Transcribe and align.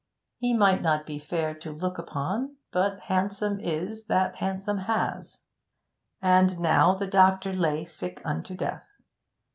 He 0.39 0.55
might 0.55 0.81
not 0.81 1.05
be 1.05 1.19
fair 1.19 1.53
to 1.53 1.71
look 1.71 1.99
upon, 1.99 2.55
but 2.71 3.01
handsome 3.01 3.59
is 3.59 4.05
that 4.05 4.37
handsome 4.37 4.79
has. 4.79 5.43
And 6.23 6.59
now 6.59 6.95
the 6.95 7.05
doctor 7.05 7.53
lay 7.53 7.85
sick 7.85 8.19
unto 8.25 8.55
death. 8.55 8.95